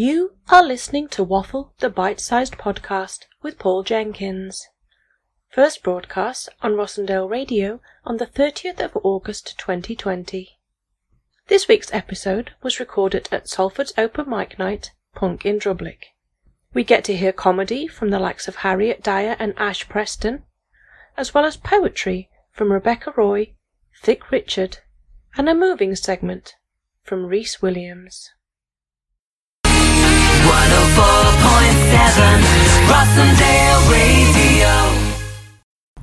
[0.00, 4.68] You are listening to Waffle, the bite sized podcast with Paul Jenkins.
[5.48, 10.50] First broadcast on Rossendale Radio on the 30th of August 2020.
[11.48, 16.14] This week's episode was recorded at Salford's Open Mic Night, Punk in Drublic.
[16.72, 20.44] We get to hear comedy from the likes of Harriet Dyer and Ash Preston,
[21.16, 23.52] as well as poetry from Rebecca Roy,
[24.00, 24.78] Thick Richard,
[25.36, 26.54] and a moving segment
[27.02, 28.30] from Rhys Williams.
[30.98, 34.97] 104.7 Rossendale Radio.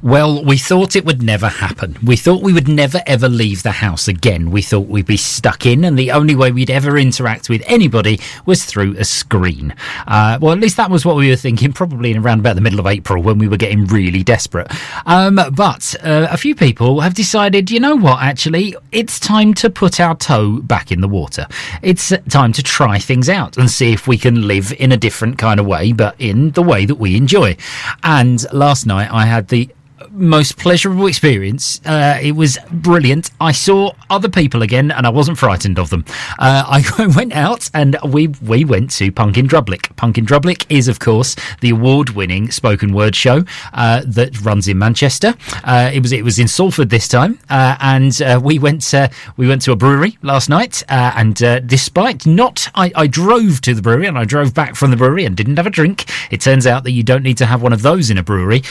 [0.06, 1.98] Well, we thought it would never happen.
[2.06, 4.52] We thought we would never ever leave the house again.
[4.52, 8.20] We thought we'd be stuck in, and the only way we'd ever interact with anybody
[8.46, 9.74] was through a screen.
[10.06, 12.62] Uh, well, at least that was what we were thinking, probably in around about the
[12.62, 14.72] middle of April when we were getting really desperate.
[15.08, 19.72] Um, but uh, a few people have decided, you know what, actually, it's time to
[19.72, 21.48] put our toe back in the water.
[21.82, 25.40] It's time to try things out and see if we can live in a different
[25.40, 27.58] kind of way, but in the way that we enjoy.
[28.04, 29.68] And last night I had the
[30.12, 31.82] most pleasurable experience.
[31.86, 33.32] Uh, it was brilliant.
[33.40, 36.06] I saw other people again, and I wasn't frightened of them.
[36.40, 36.64] Uh,
[37.00, 39.96] I went out and we we went to Punk in Drublic.
[39.96, 44.78] Punk in Drublic is, of course, the award-winning spoken word show uh, that runs in
[44.78, 45.34] Manchester.
[45.64, 48.94] Uh, it was it was in Salford this time, uh, and uh, we went
[49.38, 50.84] we went to a brewery last night.
[50.90, 51.36] and
[51.68, 55.26] despite not, I, I drove to the brewery and I drove back from the brewery
[55.26, 56.06] and didn't have a drink.
[56.32, 58.64] It turns out that you don't need to have one of those in a brewery.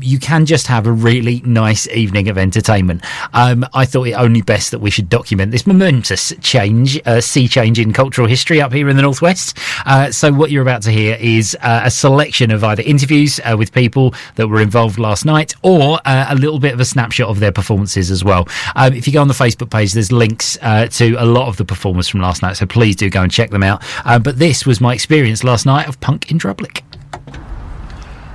[0.00, 3.02] you can just have a really nice evening of entertainment.
[3.32, 7.48] Um, I thought it only best that we should document this momentous change, uh, sea
[7.48, 9.58] change in cultural history up here in the Northwest.
[9.86, 13.56] Uh, so, what you're about to hear is uh, a selection of either interviews uh,
[13.56, 17.28] with people that were involved last night or uh, a little bit of a snapshot
[17.28, 18.48] of their performances as well.
[18.76, 21.56] Um, if you go on the Facebook page, there's links uh, to a lot of
[21.56, 23.82] the performers from last night, so please do go and check them out.
[24.04, 26.82] but this was my experience last night of Punk in Drublic.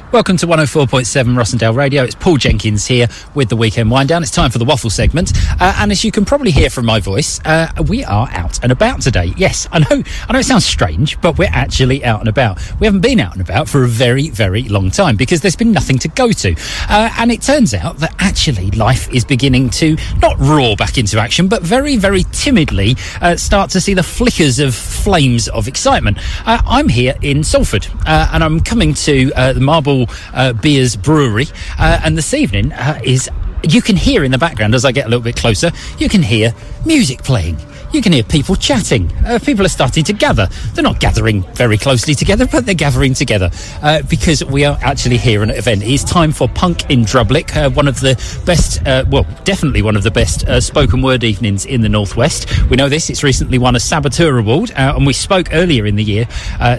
[0.10, 2.04] Welcome to 104.7 Rossendale Radio.
[2.04, 4.24] It's Paul Jenkins here with the weekend wind down.
[4.24, 5.34] It's time for the waffle segment.
[5.60, 8.72] Uh, and as you can probably hear from my voice, uh, we are out and
[8.72, 9.34] about today.
[9.36, 12.58] Yes, I know, I know it sounds strange, but we're actually out and about.
[12.80, 15.74] We haven't been out and about for a very, very long time because there's been
[15.74, 16.56] nothing to go to.
[16.88, 21.20] Uh, and it turns out that actually life is beginning to not roar back into
[21.20, 26.18] action, but very, very timidly uh, start to see the flickers of flames of excitement.
[26.48, 29.97] Uh, I'm here in Salford uh, and I'm coming to the Marble
[30.34, 31.48] uh, Beers Brewery.
[31.80, 33.30] Uh, and this evening uh, is,
[33.64, 36.22] you can hear in the background as I get a little bit closer, you can
[36.22, 36.54] hear
[36.86, 37.58] music playing
[37.94, 39.12] you can hear people chatting.
[39.26, 40.48] Uh, people are starting to gather.
[40.74, 43.50] They're not gathering very closely together, but they're gathering together
[43.82, 45.84] uh, because we are actually here at an event.
[45.84, 48.16] It's time for Punk in Drublic, uh, one of the
[48.46, 52.68] best, uh, well, definitely one of the best uh, spoken word evenings in the Northwest.
[52.70, 53.10] We know this.
[53.10, 56.28] It's recently won a Saboteur Award, uh, and we spoke earlier in the year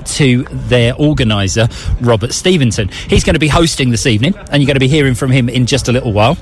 [0.04, 1.68] to their organiser,
[2.00, 2.88] Robert Stevenson.
[2.88, 5.48] He's going to be hosting this evening, and you're going to be hearing from him
[5.48, 6.36] in just a little while.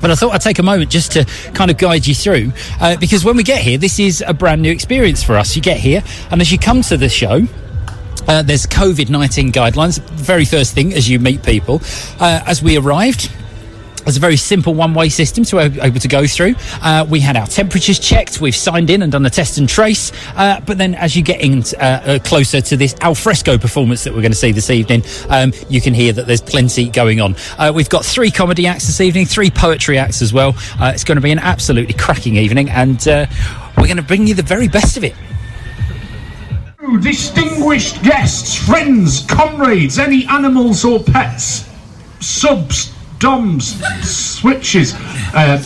[0.00, 2.96] But I thought I'd take a moment just to kind of guide you through, uh,
[2.96, 5.54] because when we get here, this is a brand new experience for us.
[5.54, 7.46] You get here, and as you come to the show,
[8.28, 10.00] uh, there's COVID 19 guidelines.
[10.10, 11.82] Very first thing as you meet people.
[12.18, 13.30] Uh, as we arrived,
[14.06, 16.54] it's a very simple one-way system to be able to go through.
[16.82, 18.40] Uh, we had our temperatures checked.
[18.40, 20.12] We've signed in and done the test and trace.
[20.34, 24.12] Uh, but then, as you get in uh, uh closer to this alfresco performance that
[24.14, 27.36] we're going to see this evening, um, you can hear that there's plenty going on.
[27.58, 30.54] Uh, we've got three comedy acts this evening, three poetry acts as well.
[30.80, 34.34] Uh, it's going to be an absolutely cracking evening, and we're going to bring you
[34.34, 35.14] the very best of it.
[37.02, 41.68] Distinguished guests, friends, comrades, any animals or pets,
[42.20, 44.94] subs DOMs, switches.
[45.34, 45.62] Uh,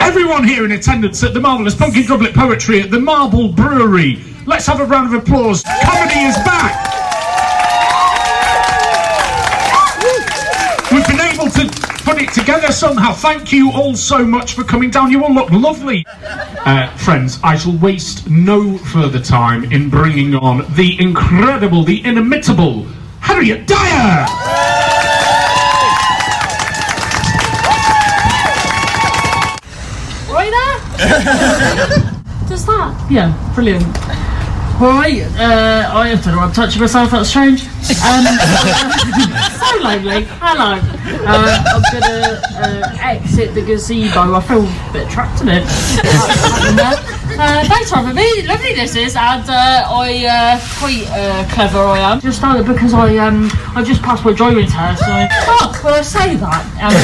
[0.00, 4.20] everyone here in attendance at the marvellous Punk in Drublic Poetry at the Marble Brewery.
[4.46, 5.62] Let's have a round of applause.
[5.84, 6.74] Comedy is back.
[10.90, 11.68] We've been able to
[12.02, 13.12] put it together somehow.
[13.12, 15.12] Thank you all so much for coming down.
[15.12, 16.04] You all look lovely.
[16.08, 22.88] Uh, friends, I shall waste no further time in bringing on the incredible, the inimitable
[23.20, 24.65] Harriet Dyer.
[32.48, 33.06] Does that?
[33.10, 33.84] Yeah, brilliant.
[34.78, 37.62] Right, uh, I don't know, I'm touching myself, that's strange.
[37.62, 38.24] Um,
[39.56, 40.24] so lonely.
[40.38, 40.78] Hello.
[41.24, 44.34] Uh, I'm gonna uh, exit the gazebo.
[44.34, 45.64] I feel a bit trapped in it.
[47.38, 47.96] Uh, thanks for.
[47.96, 52.18] Lovely this is, and uh, I uh, quite uh, clever I am.
[52.18, 55.04] Just started because I um I just passed my driving test.
[55.04, 56.64] So I, fuck, will I say that?
[56.80, 56.94] Um,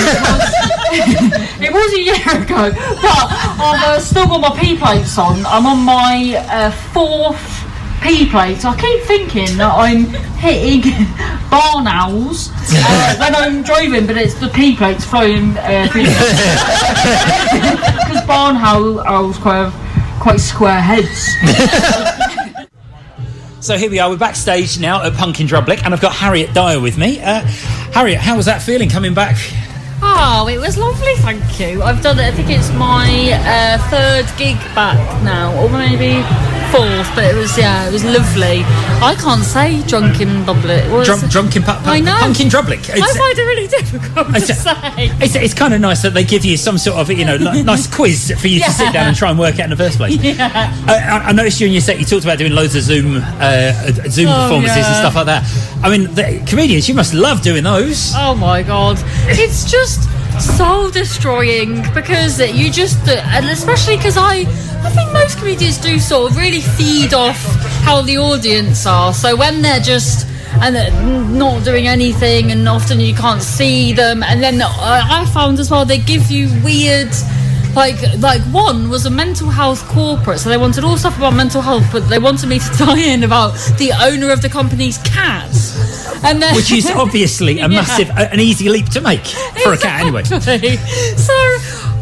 [1.62, 3.28] it, was, a year ago, but
[3.60, 5.44] I've uh, still got my P plates on.
[5.44, 7.68] I'm on my uh, fourth
[8.00, 8.64] P plates.
[8.64, 10.06] I keep thinking that I'm
[10.40, 10.82] hitting
[11.50, 15.88] barn owls uh, when I'm driving, but it's the P plates flying uh.
[15.92, 16.08] Because
[18.26, 19.70] barn owl, owls quite
[20.22, 21.34] quite square heads.
[23.62, 24.10] So here we are.
[24.10, 27.20] We're backstage now at Punk in Drublic, and I've got Harriet Dyer with me.
[27.20, 27.42] Uh,
[27.92, 29.36] Harriet, how was that feeling coming back?
[30.02, 31.80] Oh, it was lovely, thank you.
[31.80, 36.26] I've done it, I think it's my uh, third gig back now, or maybe
[36.72, 38.64] fourth, but it was, yeah, it was lovely.
[39.04, 41.04] I can't say drunken bubblet.
[41.04, 42.16] Drunk, drunken pu- pu- I know.
[42.18, 42.88] Pumpkin Drublick.
[42.90, 45.10] I find it really difficult to It's- say.
[45.20, 47.86] It's, it's kind of nice that they give you some sort of, you know, nice
[47.92, 50.12] quiz for you to sit down and try and work out in the first place.
[50.22, 50.72] Yeah.
[50.86, 51.98] I, I noticed you in your set.
[51.98, 53.72] You talked about doing loads of Zoom, uh,
[54.08, 55.42] Zoom Oh, performances and stuff like that.
[55.82, 58.12] I mean, the comedians, you must love doing those.
[58.16, 60.08] Oh my god, it's just
[60.40, 64.46] so destroying because you just, and especially because I,
[64.84, 67.40] I think most comedians do sort of really feed off
[67.84, 69.12] how the audience are.
[69.12, 70.26] So when they're just
[70.60, 75.22] and uh, they're not doing anything, and often you can't see them, and then I
[75.22, 77.12] I found as well they give you weird.
[77.74, 81.62] Like, like one was a mental health corporate, so they wanted all stuff about mental
[81.62, 85.50] health, but they wanted me to tie in about the owner of the company's cat,
[86.28, 87.66] and then Which is obviously a Yeah.
[87.68, 89.24] massive, an easy leap to make
[89.62, 90.22] for a cat, anyway.
[90.24, 90.38] So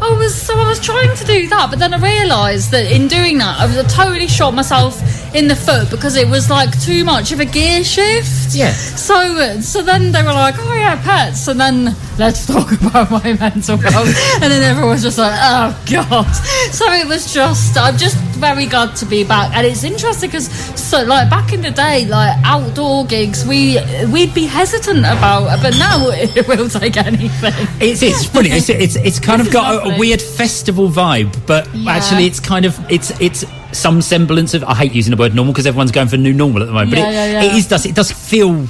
[0.03, 3.07] I was so I was trying to do that, but then I realised that in
[3.07, 4.99] doing that, I was totally shot myself
[5.33, 8.53] in the foot because it was like too much of a gear shift.
[8.53, 8.71] Yeah.
[8.73, 13.33] So so then they were like, oh yeah, pets, and then let's talk about my
[13.33, 16.29] mental health, and then everyone was just like, oh god.
[16.71, 20.49] So it was just I'm just very glad to be back, and it's interesting because
[20.79, 23.77] so like back in the day, like outdoor gigs, we
[24.11, 27.53] we'd be hesitant about, but now it will take anything.
[27.79, 28.69] It's, it's brilliant.
[28.69, 31.93] It's, it's, it's kind This of got a, a weird festival vibe, but Yeah.
[31.93, 34.63] actually, it's kind of it's it's some semblance of.
[34.63, 36.91] I hate using the word normal because everyone's going for new normal at the moment,
[36.91, 37.43] Yeah, but it, yeah, yeah.
[37.43, 38.67] it is does it does feel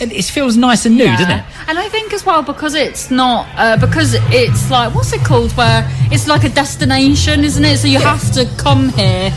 [0.00, 1.44] it, it feels nice and new, doesn't it?
[1.68, 5.52] And I think as well because it's not uh, because it's like what's it called
[5.52, 7.78] where it's like a destination, isn't it?
[7.78, 9.30] So you have to come here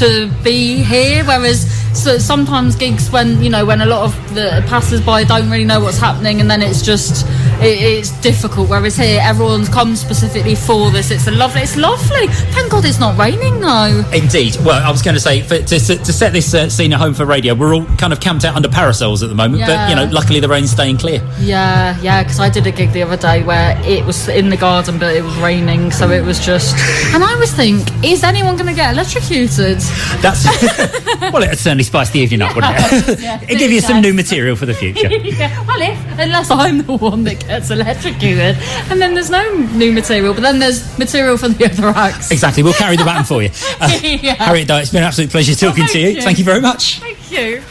[0.00, 1.24] to be here.
[1.24, 5.64] Whereas so sometimes gigs when you know when a lot of the passers-by don't really
[5.64, 7.26] know what's happening, and then it's just
[7.60, 8.68] it, it's difficult.
[8.68, 11.10] Whereas here everyone's come specifically for this.
[11.10, 11.62] It's a lovely.
[11.62, 12.26] It's lovely.
[12.28, 14.04] Thank God it's not raining though.
[14.12, 14.56] Indeed.
[14.64, 17.14] Well, I was going to say for, to, to set this uh, scene at home
[17.14, 19.66] for radio, we're all kind of camped out under parasols at the moment, yeah.
[19.66, 21.22] but you know, luckily the rain's staying clear.
[21.38, 24.56] Yeah, yeah, because I did a gig the other day where it was in the
[24.56, 26.76] garden, but it was raining, so it was just.
[27.14, 29.78] And I was think, is anyone going to get electrocuted?
[30.20, 30.44] That's
[31.32, 33.20] well, it'd certainly spice the evening up, wouldn't it?
[33.20, 35.08] Yeah, It'd give you some new material for the future.
[35.12, 38.56] yeah, well, if unless I'm the one that gets electrocuted,
[38.90, 39.42] and then there's no
[39.74, 42.30] new material, but then there's material for the other acts.
[42.30, 42.62] Exactly.
[42.62, 43.50] We'll carry the baton for you.
[43.80, 44.34] Uh, Yeah.
[44.34, 46.08] Harriet Dyer, it's been an absolute pleasure talking to you.
[46.08, 46.22] you.
[46.22, 47.00] Thank you very much.
[47.00, 47.62] Thank you.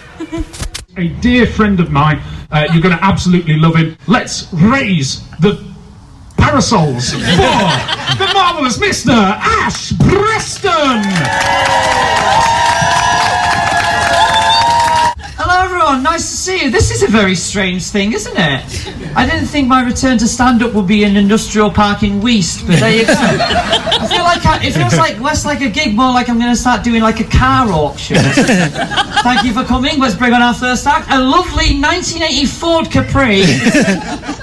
[0.98, 2.21] a dear friend of mine.
[2.51, 3.95] Uh, you're going to absolutely love him.
[4.07, 5.63] Let's raise the
[6.38, 9.12] parasols for the marvellous Mr.
[9.13, 12.20] Ash Preston!
[15.91, 16.03] Hello.
[16.03, 16.71] Nice to see you.
[16.71, 19.13] This is a very strange thing, isn't it?
[19.13, 22.79] I didn't think my return to stand-up would be an industrial park in Weaste, but
[22.79, 23.13] there you go.
[23.13, 26.49] I feel like I, it feels like less like a gig, more like I'm going
[26.49, 28.15] to start doing like a car auction.
[28.19, 29.99] Thank you for coming.
[29.99, 31.09] Let's bring on our first act.
[31.11, 33.41] A lovely 1980 Ford Capri.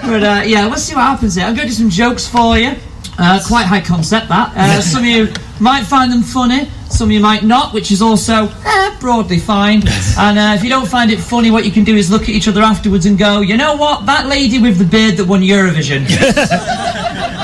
[0.02, 1.47] but uh, yeah, let's see what happens here.
[1.47, 2.76] I'm going to do some jokes for you.
[3.19, 4.53] Uh, quite high concept that.
[4.57, 8.01] Uh, some of you might find them funny, some of you might not, which is
[8.01, 9.83] also eh, broadly fine.
[10.17, 12.29] And uh, if you don't find it funny, what you can do is look at
[12.29, 15.41] each other afterwards and go, you know what, that lady with the beard that won
[15.41, 16.07] Eurovision.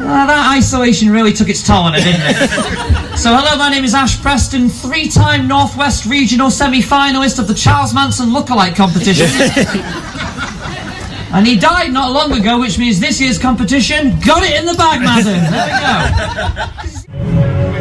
[0.00, 3.18] That isolation really took its toll on her, didn't it?
[3.18, 7.54] So, hello, my name is Ash Preston, three time Northwest Regional semi finalist of the
[7.54, 9.26] Charles Manson Lookalike competition.
[11.32, 14.74] And he died not long ago, which means this year's competition got it in the
[14.74, 15.50] bag, Madden.
[15.50, 16.96] There we go.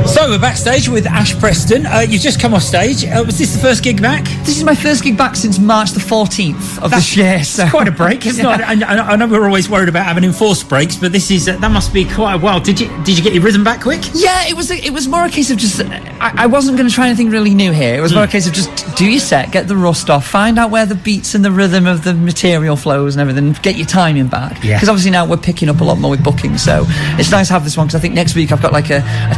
[0.09, 1.85] So we're backstage with Ash Preston.
[1.85, 3.05] Uh, you've just come off stage.
[3.05, 4.23] Uh, was this the first gig back?
[4.39, 7.43] This is my first gig back since March the 14th of this year.
[7.43, 7.69] So.
[7.69, 8.49] Quite a break, isn't it?
[8.83, 11.71] I, I, know we're always worried about having enforced breaks, but this is uh, that
[11.71, 12.59] must be quite a while.
[12.59, 14.01] Did you did you get your rhythm back quick?
[14.13, 14.71] Yeah, it was.
[14.71, 15.79] A, it was more a case of just.
[15.79, 17.95] I, I wasn't going to try anything really new here.
[17.95, 20.57] It was more a case of just do your set, get the rust off, find
[20.57, 23.87] out where the beats and the rhythm of the material flows and everything, get your
[23.87, 24.63] timing back.
[24.63, 24.75] Yeah.
[24.75, 27.53] Because obviously now we're picking up a lot more with booking, so it's nice to
[27.53, 27.87] have this one.
[27.87, 29.35] Because I think next week I've got like a, a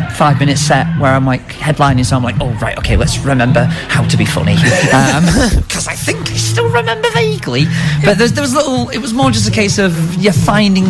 [0.00, 3.64] twenty-five minute set where I'm like headlining, so I'm like, oh right, okay, let's remember
[3.64, 4.56] how to be funny.
[4.96, 5.24] Um,
[5.66, 7.64] because I think I still remember vaguely.
[8.04, 8.88] But there's, there was little.
[8.90, 10.86] It was more just a case of you finding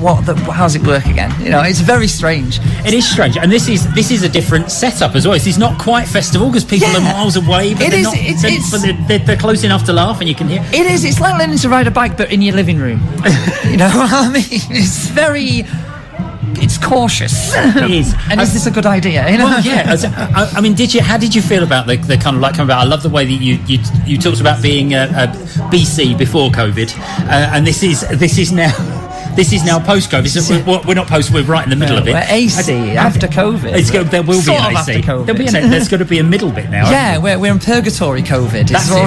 [0.00, 1.32] what the how's it work again.
[1.40, 2.58] You know, it's very strange.
[2.86, 5.34] It is strange, and this is this is a different setup as well.
[5.34, 6.98] This is not quite festival because people Yeah.
[6.98, 8.16] are miles away, but It they're is, not.
[8.16, 10.62] it's- they're, it's- but they're, they're, they're close enough to laugh, and you can hear.
[10.72, 11.04] It is.
[11.04, 13.00] It's like learning to ride a bike, but in your living room.
[13.64, 14.44] you know what I mean?
[14.70, 15.64] It's very.
[16.62, 17.54] It's cautious.
[17.78, 18.14] It is.
[18.30, 19.28] and is this a good idea?
[19.30, 19.44] You know?
[19.44, 19.96] Well, yeah.
[20.34, 21.02] I, I mean, did you?
[21.02, 22.80] How did you feel about the, the kind of like coming about?
[22.80, 25.26] I love the way that you you, you talked about being a, a
[25.70, 26.96] BC before COVID,
[27.28, 28.72] uh, and this is this is now
[29.38, 30.26] this is now post COVID.
[30.28, 31.30] So we're, we're not post.
[31.32, 32.12] We're right in the middle of it.
[32.12, 33.72] We're AC after COVID.
[33.76, 35.00] It's go, there will Sort be an AC.
[35.02, 36.90] There'll be an, there's going to be a middle bit now.
[36.90, 38.68] Yeah, we're, we're in purgatory COVID.
[38.68, 39.06] That's all-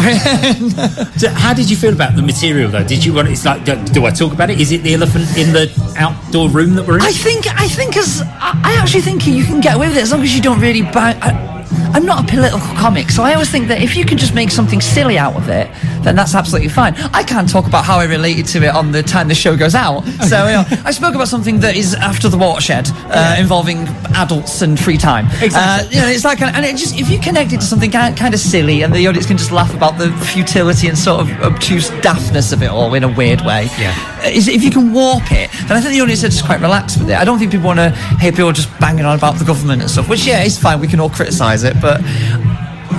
[1.20, 2.84] So how did you feel about the material though?
[2.84, 3.28] Did you want?
[3.28, 4.60] It's like, do, do I talk about it?
[4.62, 7.02] Is it the elephant in the outdoor room that we're in?
[7.02, 10.04] I think I think as I I actually think you can get away with it
[10.04, 11.18] as long as you don't really bang.
[11.22, 11.50] I,
[11.94, 14.50] I'm not a political comic, so I always think that if you can just make
[14.50, 15.70] something silly out of it,
[16.04, 16.96] then that's absolutely fine.
[17.14, 19.76] I can't talk about how I related to it on the time the show goes
[19.76, 20.04] out.
[20.32, 23.80] So you know, I spoke about something that is after the watershed, uh, involving
[24.16, 25.26] adults and free time.
[25.42, 25.58] Exactly.
[25.58, 28.16] Uh, you know, it's like, and it just if you connect it to something kind,
[28.16, 31.30] kind of silly, and the audience can just laugh about the futility and sort of
[31.42, 33.68] obtuse daftness of it all in a weird way.
[33.78, 34.30] Yeah.
[34.30, 36.98] Is if you can warp it, then I think the audience are just quite relaxed
[36.98, 37.18] with it.
[37.18, 39.92] I don't think people want to hear people just banging on about the government and
[39.92, 40.08] stuff.
[40.08, 40.80] Which yeah, it's fine.
[40.80, 42.00] We can all criticise it, but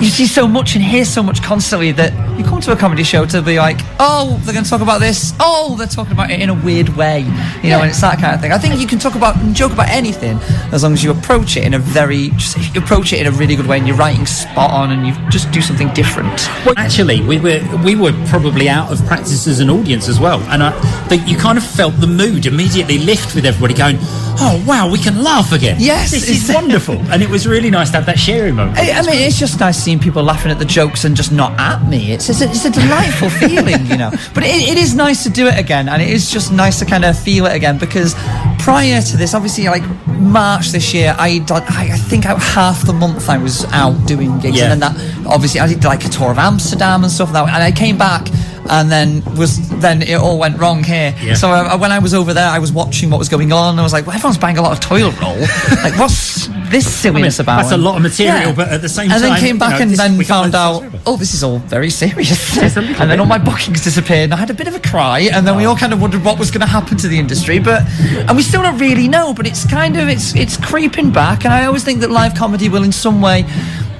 [0.01, 3.03] you see so much and hear so much constantly that you come to a comedy
[3.03, 5.33] show to be like, oh, they're going to talk about this.
[5.39, 8.33] Oh, they're talking about it in a weird way, you know, and it's that kind
[8.35, 8.51] of thing.
[8.51, 10.37] I think you can talk about and joke about anything
[10.71, 13.27] as long as you approach it in a very, just if you approach it in
[13.27, 16.47] a really good way and you're writing spot on and you just do something different.
[16.65, 20.39] Well, actually, we were we were probably out of practice as an audience as well,
[20.49, 20.71] and I
[21.07, 23.97] think you kind of felt the mood immediately lift with everybody going,
[24.39, 25.77] "Oh wow, we can laugh again!
[25.79, 28.77] Yes, this is wonderful!" And it was really nice to have that sharing moment.
[28.77, 31.59] I, I mean, it's just nice seeing people laughing at the jokes and just not
[31.59, 32.11] at me.
[32.11, 34.11] It's it's a, it's a delightful feeling, you know.
[34.33, 36.85] But it, it is nice to do it again, and it is just nice to
[36.85, 38.13] kind of feel it again because
[38.59, 42.93] prior to this, obviously, like March this year, I done, I, think out half the
[42.93, 44.71] month I was out doing gigs, Yeah.
[44.71, 47.33] and then that obviously I did like a tour of Amsterdam and stuff.
[47.33, 48.27] Like that, and I came back.
[48.69, 51.13] And then was then it all went wrong here.
[51.21, 51.33] Yeah.
[51.33, 53.71] So uh, when I was over there, I was watching what was going on.
[53.71, 55.37] and I was like, well, everyone's buying a lot of toilet roll.
[55.83, 57.57] like, what's this silliness about?
[57.57, 59.59] that's a lot of material, but at the same and time, and then came you
[59.59, 62.57] back know, and then found out, oh, this is all very serious.
[62.63, 64.75] It's a little and then all my bookings disappeared, and I had a bit of
[64.75, 65.29] a cry.
[65.33, 67.59] And then we all kind of wondered what was going to happen to the industry,
[67.59, 67.83] but
[68.27, 69.33] and we still don't really know.
[69.33, 72.69] But it's kind of it's it's creeping back, and I always think that live comedy
[72.69, 73.45] will in some way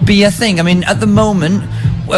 [0.05, 0.60] be a thing.
[0.60, 1.63] I mean, at the moment.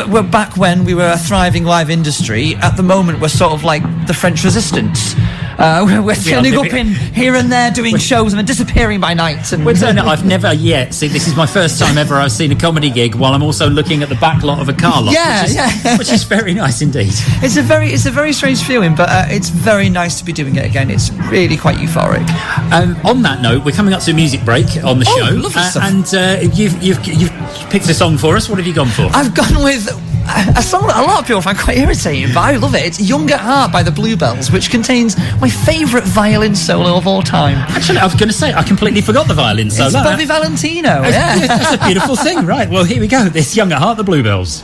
[0.04, 2.56] We're back when we were a thriving live industry.
[2.56, 5.16] At the moment, we're sort of like the French Resistance.
[5.58, 9.52] Uh, we're we're up in here and there, doing shows, and then disappearing by night.
[9.52, 11.08] And Well, turn out I've never yet see.
[11.08, 14.04] This is my first time ever I've seen a comedy gig while I'm also looking
[14.04, 15.14] at the back lot of a car lot.
[15.14, 15.98] Yeah, which is, yeah.
[15.98, 17.14] which is very nice indeed.
[17.42, 20.34] It's a very, it's a very strange feeling, but uh, it's very nice to be
[20.34, 20.90] doing it again.
[20.90, 22.28] It's really quite euphoric.
[22.72, 25.36] Um, on that note, we're coming up to a music break on the Oh, show,
[25.36, 27.32] lovely uh, and uh, you've, you've you've
[27.70, 28.50] picked a song for us.
[28.50, 29.10] What have you gone for?
[29.14, 29.88] I've gone with
[30.28, 32.84] a a song that a lot of people find quite irritating, but I love it.
[32.86, 37.22] It's "Young at Heart" by the Bluebells, which contains my favourite violin solo of all
[37.22, 37.58] time.
[37.76, 39.88] Actually, I was going to say I completely forgot the violin solo.
[39.88, 41.02] It's Bobby Valentino.
[41.02, 41.48] That's- Yeah.
[41.48, 42.70] that's a beautiful thing, right?
[42.70, 43.30] Well, here we go.
[43.30, 44.64] This young at heart, the Bluebells.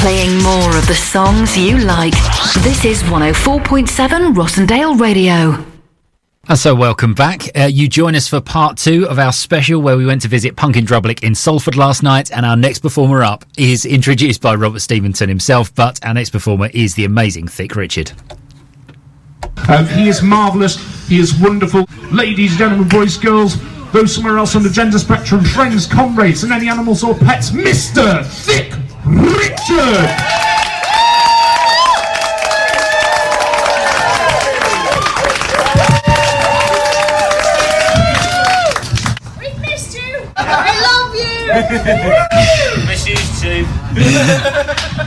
[0.00, 2.14] Playing more of the songs you like.
[2.62, 5.64] This is 104.7 Rossendale Radio.
[6.48, 7.42] And so, welcome back.
[7.58, 10.54] Uh, you join us for part two of our special where we went to visit
[10.54, 12.30] Punk in Drublic in Salford last night.
[12.30, 16.70] And our next performer up is introduced by Robert Stevenson himself, but our next performer
[16.72, 18.12] is the amazing Thick Richard.
[19.68, 20.76] Um, he is marvellous.
[21.08, 21.84] He is wonderful.
[22.12, 23.56] Ladies, gentlemen, boys, girls,
[23.90, 28.24] those somewhere else on the gender spectrum, friends, comrades, and any animals or pets, Mr.
[28.24, 28.72] Thick
[29.04, 30.55] Richard!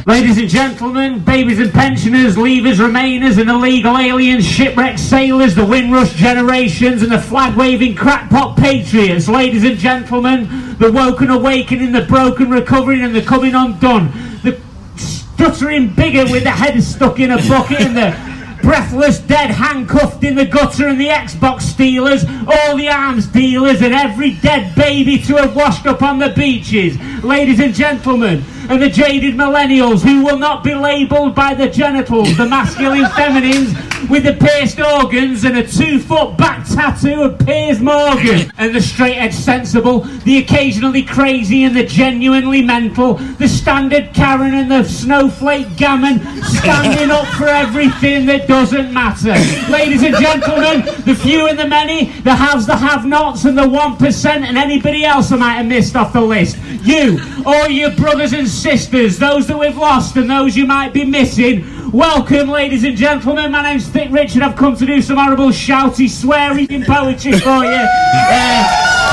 [0.08, 6.14] Ladies and gentlemen, babies and pensioners, leavers, remainers, and illegal aliens, shipwrecked sailors, the Windrush
[6.16, 9.28] generations, and the flag waving crackpot patriots.
[9.28, 14.12] Ladies and gentlemen, the woken awakening, the broken recovering, and the coming undone.
[14.42, 14.60] The
[14.96, 18.29] stuttering bigot with the head stuck in a bucket, and the
[18.62, 23.94] breathless dead handcuffed in the gutter, and the Xbox stealers, all the arms dealers, and
[23.94, 26.98] every dead baby to have washed up on the beaches.
[27.24, 32.38] Ladies and gentlemen, and the jaded millennials who will not be labelled by the genitals,
[32.38, 33.74] the masculine feminines
[34.10, 38.82] with the pierced organs and a two foot back tattoo of Piers Morgan, and the
[38.82, 44.84] straight edge sensible, the occasionally crazy and the genuinely mental, the standard Karen and the
[44.84, 49.34] snowflake gammon standing up for everything that doesn't matter.
[49.72, 53.64] Ladies and gentlemen, the few and the many, the haves, the have nots, and the
[53.64, 56.58] 1%, and anybody else I might have missed off the list.
[56.84, 61.06] You, all your brothers and sisters, those that we've lost and those you might be
[61.06, 61.64] missing.
[61.92, 63.52] Welcome, ladies and gentlemen.
[63.52, 64.42] My name's Thick Richard.
[64.42, 67.80] I've come to do some horrible, shouty, swearing poetry for you.
[67.80, 68.64] Uh,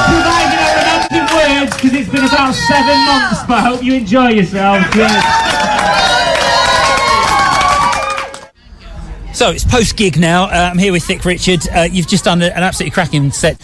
[0.08, 4.30] providing I remember words, because it's been about seven months, but I hope you enjoy
[4.30, 4.84] yourself.
[9.32, 10.44] So it's post gig now.
[10.44, 11.68] Uh, I'm here with Thick Richard.
[11.68, 13.60] Uh, you've just done an absolutely cracking set.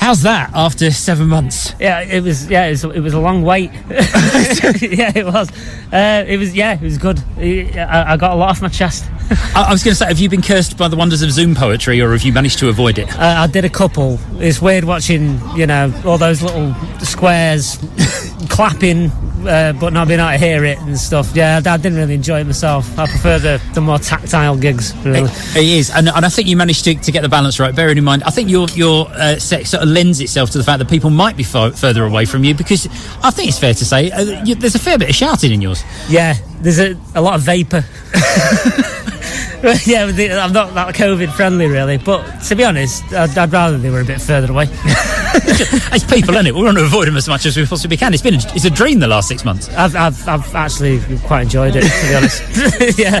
[0.00, 1.74] How's that after seven months?
[1.78, 2.48] Yeah, it was.
[2.48, 3.70] Yeah, it was, it was a long wait.
[3.90, 5.50] yeah, it was.
[5.92, 6.54] Uh, it was.
[6.54, 7.22] Yeah, it was good.
[7.38, 9.04] I, I got a lot off my chest.
[9.54, 11.54] I, I was going to say, have you been cursed by the wonders of Zoom
[11.54, 13.14] poetry, or have you managed to avoid it?
[13.14, 14.18] Uh, I did a couple.
[14.40, 17.78] It's weird watching, you know, all those little squares
[18.48, 19.10] clapping,
[19.46, 21.30] uh, but not being able to hear it and stuff.
[21.34, 22.98] Yeah, I, I didn't really enjoy it myself.
[22.98, 24.94] I prefer the, the more tactile gigs.
[25.04, 25.30] Really.
[25.30, 27.74] It is, and, and I think you managed to, to get the balance right.
[27.74, 30.64] Bearing in mind, I think your your uh, set sort of lends itself to the
[30.64, 32.86] fact that people might be far, further away from you because
[33.22, 35.60] I think it's fair to say uh, you, there's a fair bit of shouting in
[35.60, 35.82] yours.
[36.08, 37.84] Yeah, there's a, a lot of vapour.
[39.86, 41.98] yeah, I'm not that COVID friendly, really.
[41.98, 44.66] But to be honest, I'd, I'd rather they were a bit further away.
[45.92, 46.54] it's people, isn't it?
[46.54, 48.12] We want to avoid them as much as we possibly can.
[48.14, 49.68] It's been a, it's a dream the last six months.
[49.70, 52.98] I've, I've, I've actually quite enjoyed it, to be honest.
[52.98, 53.20] yeah.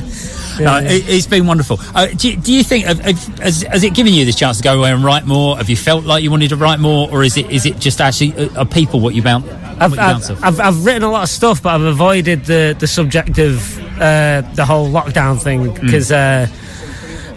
[0.58, 0.90] No, yeah.
[0.90, 1.78] it, it's been wonderful.
[1.94, 4.58] Uh, do, you- do you think have, have, has, has it given you this chance
[4.58, 5.56] to go away and write more?
[5.56, 8.00] Have you felt like you wanted to write more, or is it is it just
[8.00, 9.46] actually uh, are people what you bounce?
[9.48, 10.44] I've, what you bounce I've.
[10.44, 14.42] I've, I've written a lot of stuff, but I've avoided the, the subject of uh,
[14.54, 16.46] the whole lockdown thing because uh,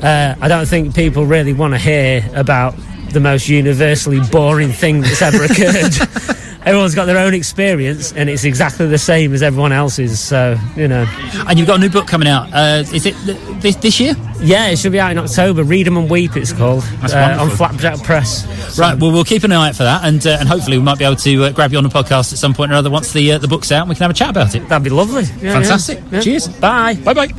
[0.01, 2.75] uh, I don't think people really want to hear about
[3.13, 5.93] the most universally boring thing that's ever occurred.
[6.65, 10.17] Everyone's got their own experience, and it's exactly the same as everyone else's.
[10.17, 11.05] So you know.
[11.47, 12.53] And you've got a new book coming out.
[12.53, 14.13] Uh, is it th- this, this year?
[14.39, 15.63] Yeah, it should be out in October.
[15.65, 16.83] Read 'em and Weep, it's called.
[17.01, 17.57] That's uh, on wonderful.
[17.67, 18.79] Flapjack Press.
[18.79, 18.97] Right.
[18.97, 21.03] Well, we'll keep an eye out for that, and uh, and hopefully we might be
[21.03, 23.33] able to uh, grab you on the podcast at some point or other once the
[23.33, 24.67] uh, the book's out, and we can have a chat about it.
[24.69, 25.23] That'd be lovely.
[25.41, 25.99] Yeah, Fantastic.
[25.99, 26.05] yeah.
[26.13, 26.21] Yeah.
[26.21, 26.47] Cheers.
[26.47, 26.93] Bye.
[26.95, 27.29] Bye bye.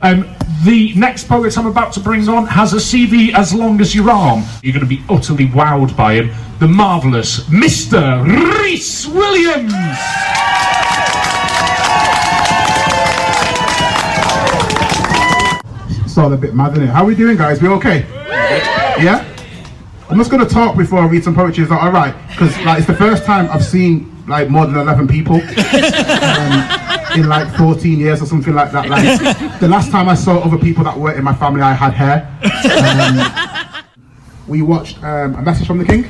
[0.00, 0.24] Um,
[0.64, 4.10] the next poet I'm about to bring on has a CV as long as your
[4.10, 4.42] arm.
[4.62, 6.30] You're going to be utterly wowed by him.
[6.58, 8.24] The marvellous Mr.
[8.26, 9.72] Rhys Williams.
[16.04, 16.88] It's all a bit mad, isn't it?
[16.88, 17.62] How are we doing, guys?
[17.62, 18.00] We okay?
[19.02, 19.26] Yeah?
[20.10, 21.62] I'm just going to talk before I read some poetry.
[21.62, 22.14] Is that all right?
[22.28, 27.28] Because like, it's the first time I've seen like more than 11 people um, in
[27.28, 28.88] like 14 years or something like that.
[28.88, 31.92] Like the last time I saw other people that weren't in my family, I had
[31.92, 32.26] hair.
[32.82, 33.84] Um,
[34.48, 36.06] we watched um, A Message from the King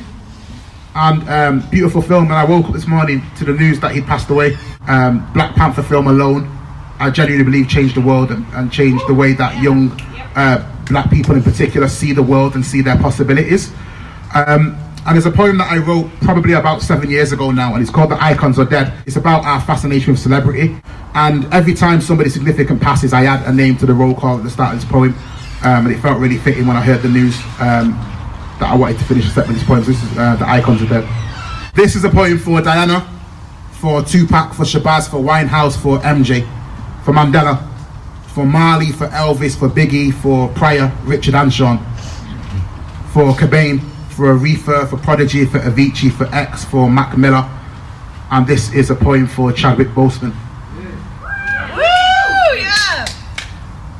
[0.95, 2.25] and um, beautiful film.
[2.25, 4.57] And I woke up this morning to the news that he passed away.
[4.89, 6.49] Um, Black Panther film alone,
[6.99, 9.93] I genuinely believe changed the world and, and changed the way that young
[10.35, 13.73] uh, black people in particular see the world and see their possibilities.
[14.35, 14.77] Um,
[15.11, 17.90] and there's a poem that I wrote probably about seven years ago now, and it's
[17.90, 18.92] called The Icons Are Dead.
[19.07, 20.81] It's about our fascination with celebrity.
[21.16, 24.44] And every time somebody significant passes, I add a name to the roll call at
[24.44, 25.16] the start of this poem.
[25.64, 27.90] Um, and it felt really fitting when I heard the news um,
[28.61, 29.83] that I wanted to finish the set with this poem.
[29.83, 31.09] So this is uh, The Icons Are Dead.
[31.75, 33.01] This is a poem for Diana,
[33.81, 36.42] for Tupac, for Shabazz, for Winehouse, for MJ,
[37.05, 37.68] for Mandela,
[38.29, 41.79] for Marley, for Elvis, for Biggie, for Pryor, Richard and Sean,
[43.12, 43.89] for Cobain,
[44.20, 47.48] for Aretha, for Prodigy, for Avicii, for X, for Mac Miller,
[48.30, 50.35] and this is a poem for Chadwick Boseman.
[51.74, 52.59] Woo!
[52.59, 53.06] Yeah!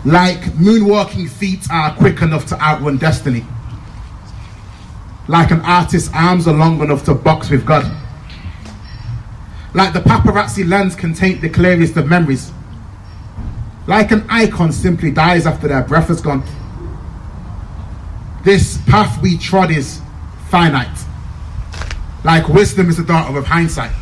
[0.05, 3.47] Like moonwalking feet are quick enough to outrun destiny.
[5.27, 7.91] Like an artist's arms are long enough to box with God.
[9.73, 12.53] Like the paparazzi lens can taint the clearest of memories.
[13.87, 16.43] Like an icon simply dies after their breath is gone.
[18.45, 20.03] This path we trod is
[20.51, 20.99] finite.
[22.25, 23.93] Like wisdom is the daughter of hindsight.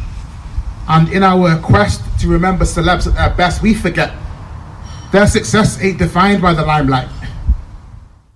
[0.89, 4.13] And in our quest to remember celebs at their best, we forget
[5.13, 7.09] their success ain't defined by the limelight.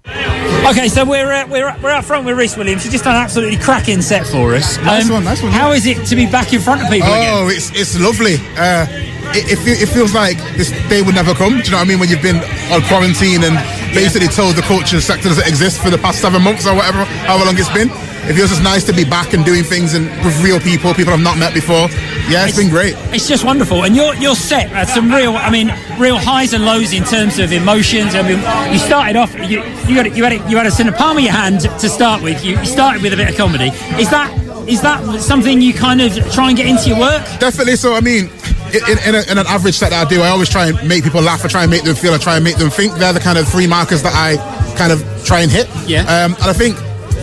[0.05, 2.83] Okay, so we're uh, we're we're out front with Rhys Williams.
[2.83, 4.79] She's just done an absolutely cracking set for us.
[4.79, 5.51] Nice one, nice one.
[5.51, 7.35] How is it to be back in front of people again?
[7.35, 8.37] Oh, it's it's lovely.
[8.57, 8.87] Uh,
[9.35, 11.59] it, it, it feels like this day would never come.
[11.59, 11.99] Do you know what I mean?
[11.99, 12.43] When you've been
[12.73, 13.57] on quarantine and
[13.95, 17.47] basically told the culture sector doesn't exist for the past seven months or whatever, however
[17.47, 17.91] long it's been.
[18.25, 21.13] It feels just nice to be back and doing things and with real people, people
[21.13, 21.89] I've not met before.
[22.31, 22.95] Yeah, it's been great.
[23.11, 26.65] It's just wonderful, and you're you're set had some real, I mean, real highs and
[26.65, 28.15] lows in terms of emotions.
[28.15, 28.39] I mean,
[28.73, 29.59] you started off, you
[29.91, 31.89] you had you had it, you had us in the palm of your hand to
[31.89, 32.45] start with.
[32.45, 33.71] You, you started with a bit of comedy.
[34.01, 34.31] Is that
[34.69, 37.25] is that something you kind of try and get into your work?
[37.41, 37.75] Definitely.
[37.77, 38.31] So, I mean,
[38.75, 41.05] in, in, a, in an average set that I do, I always try and make
[41.05, 41.45] people laugh.
[41.45, 42.13] I try and make them feel.
[42.13, 42.95] I try and make them think.
[42.95, 44.37] They're the kind of three markers that I
[44.77, 45.69] kind of try and hit.
[45.87, 46.03] Yeah.
[46.03, 46.77] Um, and I think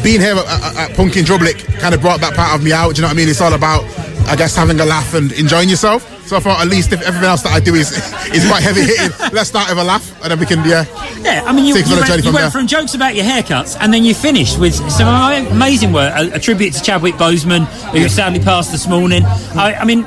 [0.03, 2.71] being here at, at, at Punk in Drublic kind of brought that part of me
[2.71, 2.95] out.
[2.95, 3.29] Do you know what I mean?
[3.29, 3.83] It's all about,
[4.29, 6.05] I guess, having a laugh and enjoying yourself.
[6.27, 7.91] So I thought at least if everything else that I do is
[8.29, 10.85] is quite heavy hitting, let's start with a laugh and then we can yeah.
[11.19, 13.91] Yeah, I mean, you, you went, you from went from jokes about your haircuts, and
[13.91, 15.07] then you finished with some
[15.51, 16.13] amazing work.
[16.15, 19.23] A, a tribute to Chadwick Boseman, who sadly passed this morning.
[19.55, 20.03] I, I mean,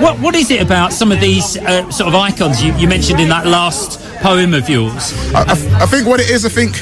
[0.00, 3.20] what what is it about some of these uh, sort of icons you, you mentioned
[3.20, 5.12] in that last poem of yours?
[5.34, 6.74] I, I, I think what it is, I think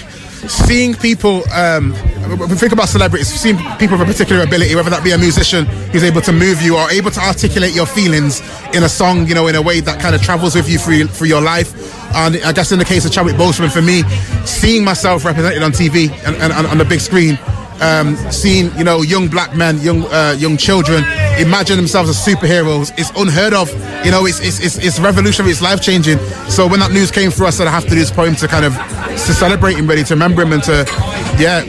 [0.48, 1.92] seeing people, um,
[2.38, 5.66] we think about celebrities, seeing people of a particular ability, whether that be a musician
[5.92, 8.40] who's able to move you or able to articulate your feelings
[8.74, 11.07] in a song, you know, in a way that kind of travels with you through,
[11.07, 11.72] through your life.
[12.14, 14.02] And I guess in the case of Chadwick Boseman, for me,
[14.46, 17.38] seeing myself represented on TV and, and, and on the big screen,
[17.80, 21.04] um, seeing you know young black men, young uh, young children
[21.38, 23.70] imagine themselves as superheroes It's unheard of.
[24.04, 26.18] You know, it's it's it's, it's revolutionary, it's life changing.
[26.48, 28.48] So when that news came through, I said I have to do this poem to
[28.48, 30.84] kind of to celebrate him, really, to remember him, and to
[31.38, 31.64] yeah,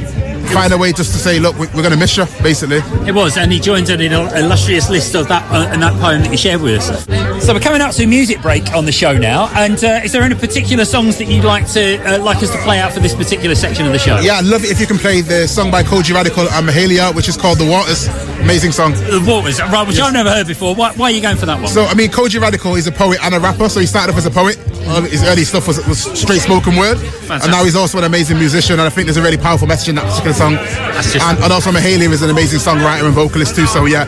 [0.53, 2.77] find a way just to say, look, we- we're going to miss you, basically.
[3.07, 6.31] It was, and he joins an illustrious list of that uh, and that poem that
[6.31, 7.05] you shared with us.
[7.45, 9.49] So we're coming up to a music break on the show now.
[9.55, 12.57] And uh, is there any particular songs that you'd like to uh, like us to
[12.59, 14.19] play out for this particular section of the show?
[14.19, 17.13] Yeah, I'd love it if you can play the song by Kojey Radical and Mahalia,
[17.13, 18.07] which is called The Waters.
[18.39, 18.93] Amazing song.
[18.93, 20.75] The Waters, right, which I've never heard before.
[20.75, 21.67] Why, why are you going for that one?
[21.67, 23.69] So, I mean, Kojey Radical is a poet and a rapper.
[23.69, 24.57] So he started off as a poet.
[24.87, 26.97] All His early stuff was, was straight spoken word.
[27.29, 28.73] And now he's also an amazing musician.
[28.73, 30.53] And I think there's a really powerful message in that particular song.
[31.01, 33.65] just- and, and also Mahalia is an amazing songwriter and vocalist too.
[33.65, 34.05] So yeah,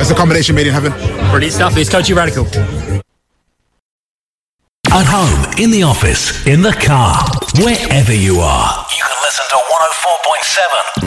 [0.00, 0.92] it's a combination made in heaven.
[1.30, 1.76] Brilliant stuff.
[1.76, 2.46] It's Kojey Radical.
[4.90, 7.18] At home, in the office, in the car,
[7.58, 8.86] wherever you are.
[8.96, 9.56] You can listen to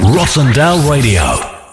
[0.03, 1.66] 104.7 Rossendale Radio.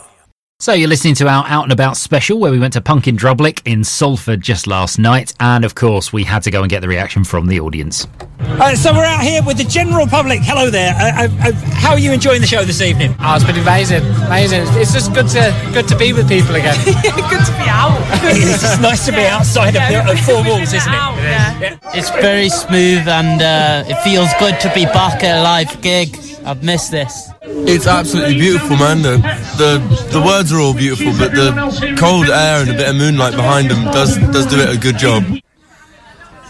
[0.65, 3.19] So you're listening to our Out and About special where we went to Punk in
[3.19, 6.81] Drublic in Salford just last night, and of course we had to go and get
[6.81, 8.09] the reaction from the audience.
[8.41, 10.41] Uh, so we're out here with the general public.
[10.43, 10.95] Hello there.
[10.95, 13.15] Uh, uh, uh, how are you enjoying the show this evening?
[13.21, 14.63] Oh, it's been amazing, amazing.
[14.81, 16.77] It's just good to good to be with people again.
[16.87, 18.01] good to be out.
[18.25, 21.79] it's just nice to be outside of, of four walls, isn't it?
[21.93, 26.34] It's very smooth and uh, it feels good to be back at a live gig.
[26.45, 27.31] I've missed this.
[27.43, 29.03] It's absolutely beautiful, man.
[29.03, 29.17] The,
[29.57, 33.35] the the words are all beautiful, but the cold air and a bit of moonlight
[33.35, 35.25] behind them does does do it a good job.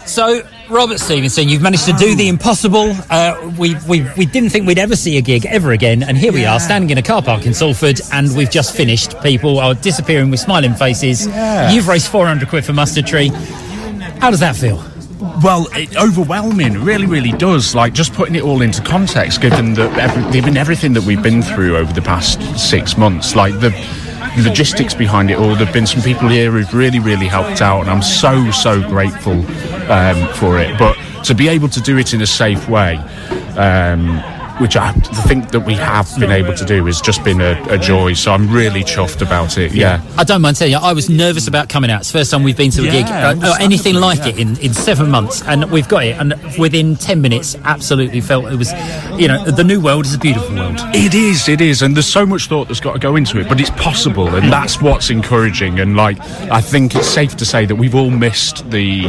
[0.05, 2.93] So, Robert Stevenson, you've managed to do the impossible.
[3.09, 6.31] Uh, we, we, we didn't think we'd ever see a gig ever again, and here
[6.31, 9.19] we are, standing in a car park in Salford, and we've just finished.
[9.23, 11.25] People are disappearing with smiling faces.
[11.25, 11.71] Yeah.
[11.71, 13.29] You've raised 400 quid for Mustard Tree.
[14.19, 14.77] How does that feel?
[15.19, 17.73] Well, it, overwhelming, really, really does.
[17.73, 21.41] Like just putting it all into context, given that every, given everything that we've been
[21.41, 23.71] through over the past six months, like the
[24.37, 25.55] logistics behind it all.
[25.55, 29.33] There've been some people here who've really, really helped out, and I'm so, so grateful
[29.91, 30.77] um, for it.
[30.77, 32.97] But to be able to do it in a safe way.
[33.57, 34.21] Um,
[34.59, 37.77] which I think that we have been able to do has just been a, a
[37.77, 38.13] joy.
[38.13, 39.73] So I'm really chuffed about it.
[39.73, 40.01] Yeah.
[40.17, 42.01] I don't mind telling you, I was nervous about coming out.
[42.01, 44.57] It's the first time we've been to a gig, uh, or anything like it, in,
[44.59, 46.17] in seven months, and we've got it.
[46.17, 48.71] And within 10 minutes, absolutely felt it was,
[49.19, 50.77] you know, the new world is a beautiful world.
[50.93, 53.49] It is, it is, and there's so much thought that's got to go into it,
[53.49, 55.79] but it's possible, and that's what's encouraging.
[55.79, 56.19] And like,
[56.51, 59.05] I think it's safe to say that we've all missed the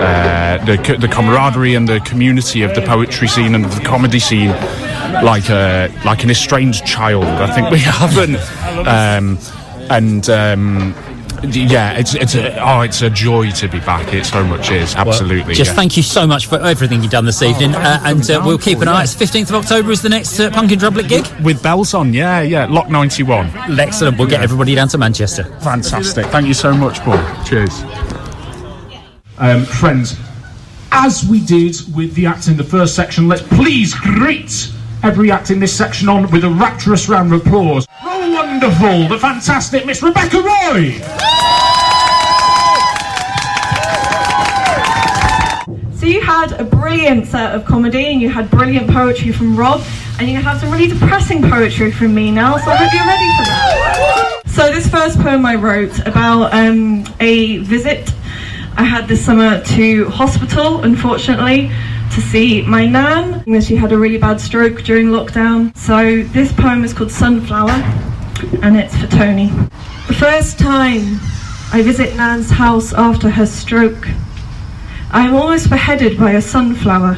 [0.00, 4.50] uh, the, the camaraderie and the community of the poetry scene and the comedy scene,
[5.22, 7.24] like a like an estranged child.
[7.24, 8.36] I think we haven't,
[8.86, 9.38] um,
[9.90, 10.28] and.
[10.28, 10.94] Um,
[11.42, 14.12] yeah, it's it's a oh, it's a joy to be back.
[14.12, 15.54] It so much is absolutely.
[15.54, 15.74] Just yeah.
[15.74, 18.80] thank you so much for everything you've done this evening, uh, and uh, we'll keep
[18.80, 19.04] an eye.
[19.04, 22.12] It's 15th of October is the next uh, Punk in Drublic gig with bells on.
[22.12, 23.78] Yeah, yeah, Lock 91.
[23.78, 24.18] Excellent.
[24.18, 25.44] We'll get everybody down to Manchester.
[25.60, 26.26] Fantastic.
[26.26, 27.22] Thank you so much, Paul.
[27.44, 27.82] Cheers.
[29.38, 30.18] um, friends,
[30.92, 34.70] as we did with the act in the first section, let's please greet
[35.02, 37.86] every act in this section on with a rapturous round of applause.
[37.86, 40.92] The wonderful, the fantastic Miss Rebecca Roy!
[45.96, 49.82] So you had a brilliant set of comedy and you had brilliant poetry from Rob
[50.18, 53.28] and you have some really depressing poetry from me now, so I hope you're ready
[53.36, 54.42] for that.
[54.46, 58.10] So this first poem I wrote about um, a visit
[58.76, 61.70] I had this summer to hospital, unfortunately,
[62.10, 63.60] to see my nan.
[63.60, 65.76] She had a really bad stroke during lockdown.
[65.76, 67.70] So this poem is called Sunflower
[68.62, 69.48] and it's for Tony.
[70.08, 71.20] The first time
[71.72, 74.08] I visit Nan's house after her stroke.
[75.12, 77.16] I am almost beheaded by a sunflower.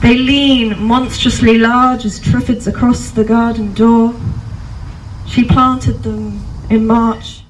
[0.00, 4.14] They lean monstrously large as triffids across the garden door.
[5.26, 7.42] She planted them in March.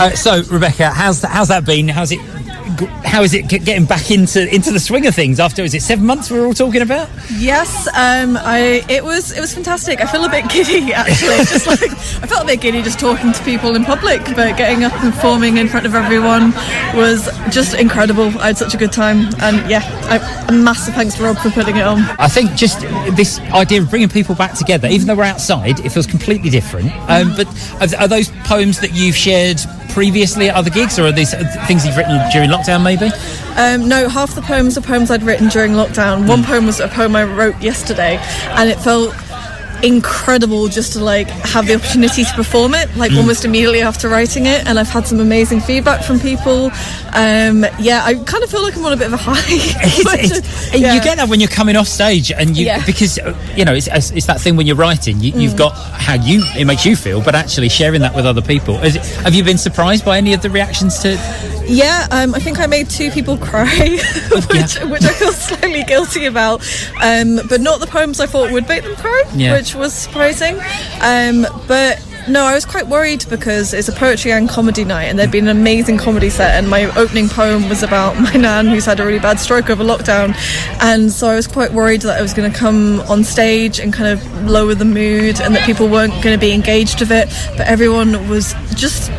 [0.00, 1.88] Uh, so, Rebecca, how's how's that been?
[1.88, 2.20] How's it?
[3.04, 5.62] How is it getting back into into the swing of things after?
[5.62, 7.08] Is it seven months we were all talking about?
[7.30, 10.00] Yes, um, I it was it was fantastic.
[10.00, 11.38] I feel a bit giddy actually.
[11.44, 14.84] just like I felt a bit giddy just talking to people in public, but getting
[14.84, 16.52] up and performing in front of everyone
[16.94, 18.28] was just incredible.
[18.38, 21.50] I had such a good time, and yeah, I, a massive thanks to Rob for
[21.50, 22.00] putting it on.
[22.18, 22.80] I think just
[23.16, 26.92] this idea of bringing people back together, even though we're outside, it feels completely different.
[27.08, 27.46] Um, but
[27.80, 29.60] are, are those poems that you've shared
[29.98, 31.34] previously at other gigs, or are these
[31.66, 33.10] things you've written during lockdown, maybe?
[33.56, 36.28] Um, no, half the poems are poems I'd written during lockdown.
[36.28, 38.16] One poem was a poem I wrote yesterday,
[38.50, 39.12] and it felt
[39.82, 43.18] incredible just to like have the opportunity to perform it like Mm.
[43.18, 46.70] almost immediately after writing it and I've had some amazing feedback from people
[47.14, 50.30] um yeah I kind of feel like I'm on a bit of a high It's-
[50.30, 50.94] it's- Yeah.
[50.94, 52.84] You get that when you're coming off stage, and you Yeah.
[52.84, 55.58] because uh, you know it's, it's, it's that thing when you're writing, you, you've Mm.
[55.58, 58.76] got how you it makes you feel, but actually sharing that with other people.
[58.82, 61.16] Is it, have you been surprised by any of the reactions to?
[61.68, 63.66] Yeah, um, I think I made two people cry,
[64.50, 66.60] which, which I feel slightly guilty about.
[67.02, 69.52] Um, but not the poems I thought would make them cry, Yeah.
[69.56, 70.58] which was surprising.
[71.02, 75.18] Um, but no, I was quite worried because it's a poetry and comedy night, and
[75.18, 76.52] there'd been an amazing comedy set.
[76.58, 79.84] And my opening poem was about my nan who's had a really bad stroke over
[79.84, 80.34] lockdown,
[80.82, 83.92] and so I was quite worried that I was going to come on stage and
[83.92, 87.28] kind of lower the mood, and that people weren't going to be engaged with it.
[87.56, 89.10] But everyone was just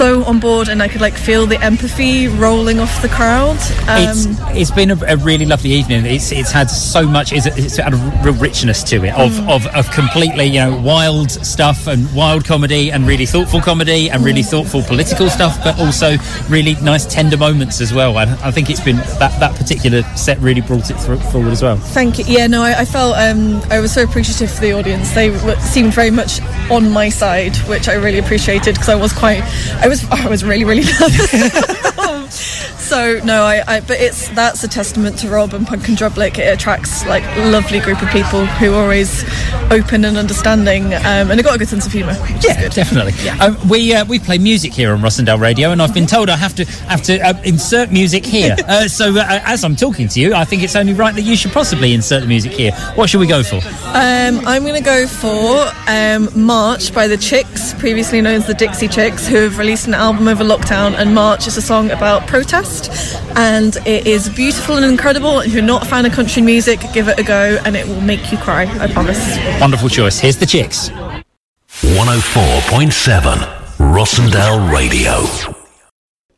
[0.00, 3.58] so on board and I could like feel the empathy rolling off the crowd.
[4.00, 6.06] it's Um, it's been a, a really lovely evening.
[6.06, 7.34] It's it's had so much.
[7.34, 9.50] It's, it's had a real richness to it of, Mm.
[9.54, 14.24] of of completely you know wild stuff and wild comedy and really thoughtful comedy and
[14.24, 16.16] really thoughtful political stuff, but also
[16.48, 18.18] really nice tender moments as well.
[18.18, 21.62] And I think it's been that that particular set really brought it through, forward as
[21.62, 21.76] well.
[21.76, 22.24] Thank you.
[22.26, 25.12] Yeah, no, I, I felt um, I was so appreciative for the audience.
[25.12, 25.28] They
[25.60, 29.42] seemed very much on my side, which I really appreciated because I was quite,
[29.84, 31.96] I was, I was really, really nervous.
[32.90, 36.38] so no, I, I, but it's that's a testament to Rob and Punk and Drublic.
[36.38, 39.22] It attracts like a lovely group of people who are always
[39.70, 42.16] open and understanding, um, and they've got a good sense of humour.
[42.40, 43.12] Yeah, definitely.
[43.38, 46.36] Um, we uh, we play music here on Rossendale Radio, and I've been told I
[46.36, 48.56] have to have to uh, insert music here.
[48.66, 51.36] uh, so uh, as I'm talking to you, I think it's only right that you
[51.36, 52.72] should possibly insert the music here.
[52.96, 53.56] What should we go for?
[53.56, 58.54] Um, I'm going to go for um, March by the Chicks, previously known as the
[58.54, 60.94] Dixie Chicks, who have released an album over lockdown.
[60.94, 62.79] And March is a song about protest,
[63.36, 65.40] and it is beautiful and incredible.
[65.40, 68.00] If you're not a fan of country music, give it a go, and it will
[68.00, 68.64] make you cry.
[68.80, 69.38] I promise.
[69.60, 70.18] Wonderful choice.
[70.18, 70.88] Here's the chicks.
[70.88, 73.36] 104.7
[73.78, 75.24] Rossendale Radio.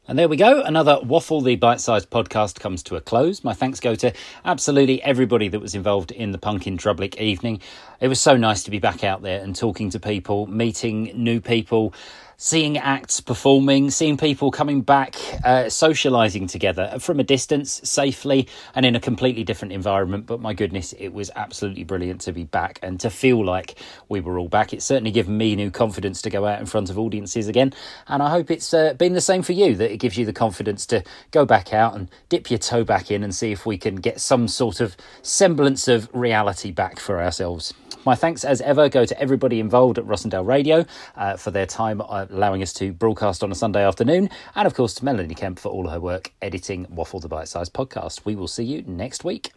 [0.09, 0.61] And there we go.
[0.61, 3.43] Another Waffle the Bite Sized podcast comes to a close.
[3.43, 4.13] My thanks go to
[4.45, 7.63] absolutely everybody that was involved in the Punk in Drublic evening.
[8.01, 11.41] It was so nice to be back out there and talking to people, meeting new
[11.41, 11.95] people,
[12.43, 18.85] seeing acts performing, seeing people coming back, uh, socialising together from a distance safely and
[18.85, 20.27] in a completely different environment.
[20.27, 23.79] But my goodness, it was absolutely brilliant to be back and to feel like
[24.09, 24.73] we were all back.
[24.73, 27.73] It's certainly given me new confidence to go out in front of audiences again.
[28.09, 30.33] And I hope it's uh, been the same for you, that it gives you the
[30.33, 33.79] confidence to go back out and dip your toe back in and see if we
[33.79, 37.73] can get some sort of semblance of reality back for ourselves.
[38.05, 40.85] My thanks, as ever, go to everybody involved at Rossendale Radio
[41.15, 44.75] uh, for their time uh, allowing us to broadcast on a Sunday afternoon, and of
[44.75, 48.25] course to Melanie Kemp for all her work editing Waffle the Bite Size podcast.
[48.25, 49.53] We will see you next week.